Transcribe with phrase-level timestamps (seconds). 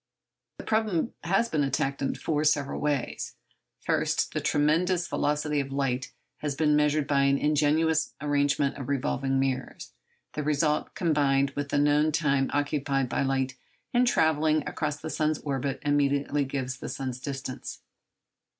[0.57, 3.35] The problem has been attacked in four several ways.
[3.81, 9.37] First, the tremendous velocity of light has been measured by an ingenious arrangement of revolving
[9.39, 9.93] mirrors;
[10.33, 13.55] the result combined with the known time occupied by light
[13.93, 17.81] in travelling across the earth's orbit immediately gives the sun's distance.